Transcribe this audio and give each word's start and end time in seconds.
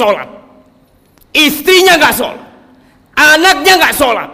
sholat, 0.00 0.28
istrinya 1.36 2.00
nggak 2.00 2.16
sholat, 2.16 2.40
anaknya 3.12 3.74
nggak 3.76 3.96
sholat, 3.96 4.30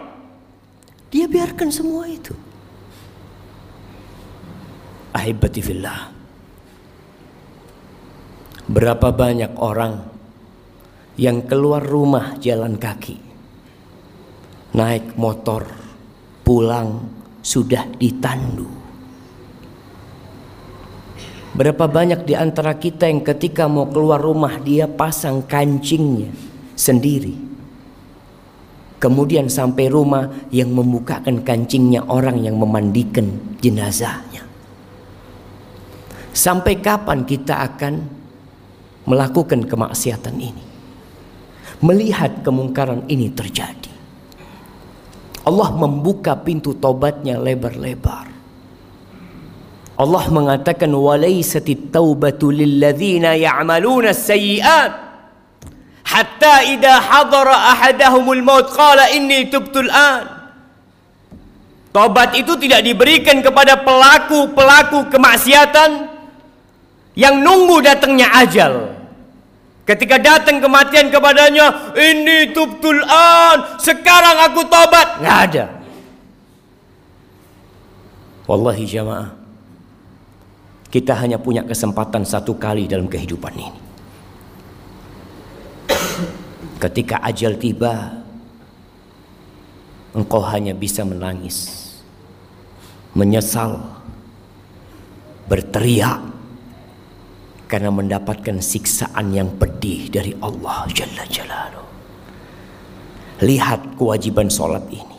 dia 1.11 1.27
biarkan 1.27 1.75
semua 1.75 2.07
itu. 2.07 2.31
Ahibati 5.11 5.59
fillah. 5.65 6.15
Berapa 8.67 9.11
banyak 9.11 9.59
orang 9.59 9.95
yang 11.19 11.43
keluar 11.47 11.83
rumah 11.83 12.39
jalan 12.39 12.79
kaki, 12.79 13.19
naik 14.75 15.19
motor, 15.19 15.67
pulang 16.47 17.11
sudah 17.43 17.91
ditandu. 17.99 18.86
Berapa 21.57 21.89
banyak 21.89 22.29
di 22.29 22.37
antara 22.37 22.77
kita 22.77 23.09
yang 23.09 23.25
ketika 23.25 23.65
mau 23.65 23.89
keluar 23.89 24.21
rumah 24.21 24.61
dia 24.61 24.85
pasang 24.85 25.41
kancingnya 25.41 26.29
sendiri. 26.77 27.33
Kemudian 29.01 29.49
sampai 29.49 29.89
rumah 29.89 30.29
yang 30.53 30.77
membukakan 30.77 31.41
kancingnya 31.41 32.05
orang 32.13 32.45
yang 32.45 32.61
memandikan 32.61 33.57
jenazahnya. 33.65 34.45
Sampai 36.37 36.77
kapan 36.85 37.25
kita 37.25 37.65
akan 37.65 38.05
melakukan 39.09 39.65
kemaksiatan 39.65 40.37
ini? 40.37 40.65
Melihat 41.81 42.45
kemungkaran 42.45 43.09
ini 43.09 43.33
terjadi. 43.33 43.93
Allah 45.49 45.73
membuka 45.73 46.37
pintu 46.37 46.77
tobatnya 46.77 47.41
lebar-lebar. 47.41 48.36
Allah 49.97 50.25
mengatakan 50.29 50.93
walaisatit 50.93 51.89
taubatu 51.89 52.53
lilladzina 52.53 53.33
ya'maluna 53.33 54.13
sayyi'at 54.13 54.93
hatta 56.05 56.69
idza 56.69 57.01
hadara 57.01 57.73
ahadahumul 57.73 58.45
maut 58.45 58.69
qala 58.77 59.09
inni 59.17 59.49
tubtul 59.49 59.89
an 59.89 60.37
Tobat 61.97 62.37
itu 62.37 62.53
tidak 62.61 62.85
diberikan 62.85 63.41
kepada 63.41 63.81
pelaku-pelaku 63.81 65.09
kemaksiatan 65.09 66.13
yang 67.17 67.41
nunggu 67.41 67.81
datangnya 67.81 68.29
ajal. 68.37 68.93
Ketika 69.89 70.21
datang 70.21 70.61
kematian 70.61 71.09
kepadanya, 71.09 71.97
ini 71.97 72.53
tubtul 72.53 73.01
an, 73.01 73.81
sekarang 73.81 74.45
aku 74.45 74.69
tobat. 74.69 75.25
Nggak 75.25 75.39
ada. 75.49 75.65
Wallahi 78.45 78.85
jamaah, 78.85 79.33
kita 80.87 81.19
hanya 81.19 81.37
punya 81.37 81.67
kesempatan 81.67 82.23
satu 82.23 82.55
kali 82.55 82.87
dalam 82.87 83.11
kehidupan 83.11 83.55
ini. 83.59 83.81
Ketika 86.77 87.19
ajal 87.25 87.57
tiba, 87.57 88.23
engkau 90.15 90.45
hanya 90.45 90.77
bisa 90.77 91.03
menangis, 91.03 91.91
menyesal, 93.17 93.81
berteriak, 95.49 96.21
karena 97.67 97.91
mendapatkan 97.91 98.63
siksaan 98.63 99.35
yang 99.35 99.51
pedih 99.59 100.07
dari 100.09 100.33
Allah 100.39 100.87
Jalla 100.95 101.25
Jalaluh. 101.27 101.89
Lihat 103.43 103.99
kewajiban 103.99 104.49
sholat 104.49 104.87
ini. 104.89 105.17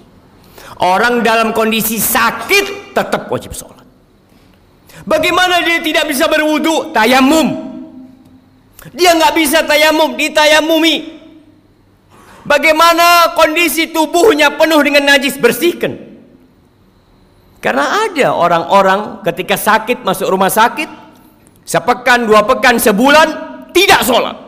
Orang 0.82 1.22
dalam 1.22 1.54
kondisi 1.54 2.02
sakit 2.02 2.96
tetap 2.96 3.30
wajib 3.30 3.54
sholat. 3.54 3.77
Bagaimana 5.08 5.64
dia 5.64 5.80
tidak 5.80 6.12
bisa 6.12 6.28
berwudu? 6.28 6.92
Tayamum. 6.92 7.66
Dia 8.92 9.16
nggak 9.16 9.34
bisa 9.40 9.64
tayamum, 9.64 10.20
ditayamumi. 10.20 11.16
Bagaimana 12.44 13.32
kondisi 13.36 13.92
tubuhnya 13.92 14.56
penuh 14.60 14.80
dengan 14.84 15.16
najis? 15.16 15.40
Bersihkan. 15.40 15.96
Karena 17.64 18.08
ada 18.08 18.36
orang-orang 18.36 19.24
ketika 19.24 19.56
sakit 19.56 20.04
masuk 20.04 20.28
rumah 20.28 20.52
sakit, 20.52 21.08
Sepekan, 21.68 22.24
dua 22.24 22.48
pekan, 22.48 22.80
sebulan 22.80 23.28
tidak 23.76 24.08
sholat. 24.08 24.40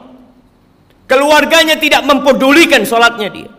Keluarganya 1.03 1.75
tidak 1.75 2.07
mempedulikan 2.07 2.87
sholatnya 2.87 3.27
dia. 3.27 3.51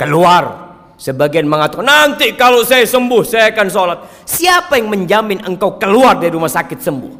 Keluar. 0.00 0.67
Sebagian 0.98 1.46
mengatakan 1.46 1.86
nanti 1.86 2.34
kalau 2.34 2.66
saya 2.66 2.82
sembuh 2.82 3.22
saya 3.22 3.54
akan 3.54 3.66
sholat. 3.70 3.98
Siapa 4.26 4.82
yang 4.82 4.90
menjamin 4.90 5.38
engkau 5.46 5.78
keluar 5.78 6.18
dari 6.18 6.34
rumah 6.34 6.50
sakit 6.50 6.78
sembuh? 6.82 7.14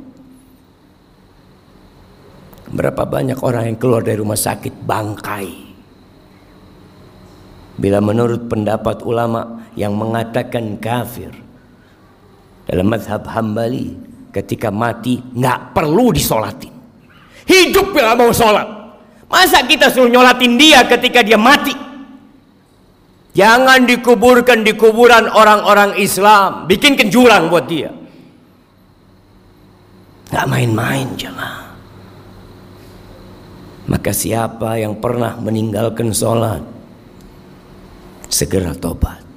Berapa 2.75 3.07
banyak 3.07 3.39
orang 3.39 3.71
yang 3.71 3.79
keluar 3.79 4.03
dari 4.03 4.19
rumah 4.19 4.37
sakit 4.37 4.83
bangkai. 4.83 5.49
Bila 7.79 8.03
menurut 8.03 8.51
pendapat 8.51 9.07
ulama 9.07 9.71
yang 9.79 9.95
mengatakan 9.95 10.83
kafir 10.83 11.31
dalam 12.67 12.91
mazhab 12.91 13.23
Hambali 13.31 13.95
ketika 14.35 14.75
mati 14.75 15.23
nggak 15.23 15.71
perlu 15.71 16.11
disolatin. 16.11 16.75
Hidup 17.47 17.95
bila 17.95 18.19
mau 18.19 18.35
sholat. 18.35 18.67
Masa 19.31 19.63
kita 19.63 19.87
suruh 19.87 20.11
nyolatin 20.11 20.59
dia 20.59 20.83
ketika 20.83 21.23
dia 21.23 21.39
mati? 21.39 21.88
Jangan 23.39 23.87
dikuburkan 23.87 24.67
di 24.67 24.75
kuburan 24.75 25.31
orang-orang 25.31 25.95
Islam. 26.03 26.67
Bikin 26.67 26.99
jurang 27.07 27.47
buat 27.47 27.71
dia. 27.71 27.95
Gak 30.35 30.51
main-main 30.51 31.15
jemaah. 31.15 31.71
Maka 33.87 34.11
siapa 34.11 34.83
yang 34.83 34.99
pernah 34.99 35.39
meninggalkan 35.39 36.11
sholat. 36.11 36.67
Segera 38.27 38.75
tobat. 38.75 39.28